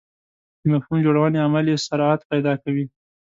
[0.61, 2.85] د مفهوم جوړونې عمل یې سرعت پیدا کوي.